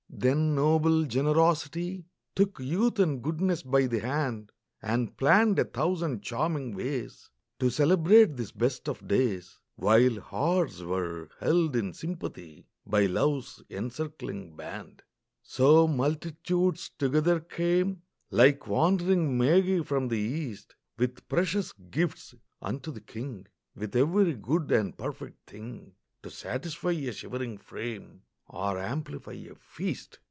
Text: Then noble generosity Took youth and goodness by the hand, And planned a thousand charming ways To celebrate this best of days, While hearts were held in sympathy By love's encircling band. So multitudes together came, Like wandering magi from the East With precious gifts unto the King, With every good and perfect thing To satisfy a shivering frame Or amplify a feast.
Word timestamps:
Then 0.13 0.53
noble 0.53 1.05
generosity 1.05 2.05
Took 2.35 2.59
youth 2.59 2.99
and 2.99 3.23
goodness 3.23 3.63
by 3.63 3.87
the 3.87 4.01
hand, 4.01 4.51
And 4.79 5.17
planned 5.17 5.57
a 5.57 5.63
thousand 5.65 6.21
charming 6.21 6.75
ways 6.75 7.31
To 7.59 7.71
celebrate 7.71 8.37
this 8.37 8.51
best 8.51 8.87
of 8.87 9.07
days, 9.07 9.57
While 9.77 10.19
hearts 10.19 10.81
were 10.81 11.29
held 11.39 11.75
in 11.75 11.93
sympathy 11.93 12.67
By 12.85 13.07
love's 13.07 13.63
encircling 13.71 14.55
band. 14.55 15.01
So 15.41 15.87
multitudes 15.87 16.91
together 16.99 17.39
came, 17.39 18.03
Like 18.29 18.67
wandering 18.67 19.39
magi 19.39 19.81
from 19.81 20.09
the 20.09 20.19
East 20.19 20.75
With 20.99 21.27
precious 21.29 21.73
gifts 21.89 22.35
unto 22.61 22.91
the 22.91 23.01
King, 23.01 23.47
With 23.75 23.95
every 23.95 24.35
good 24.35 24.71
and 24.71 24.95
perfect 24.95 25.49
thing 25.49 25.93
To 26.21 26.29
satisfy 26.29 26.91
a 26.91 27.11
shivering 27.11 27.57
frame 27.57 28.21
Or 28.53 28.77
amplify 28.77 29.31
a 29.31 29.55
feast. 29.55 30.19